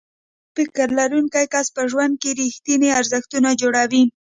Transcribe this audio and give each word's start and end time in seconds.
مثبت 0.03 0.55
فکر 0.55 0.87
لرونکی 0.97 1.45
کس 1.53 1.67
په 1.75 1.81
ژوند 1.91 2.13
کې 2.21 2.29
رېښتيني 2.39 2.89
ارزښتونه 2.99 3.49
جوړوي. 3.61 4.03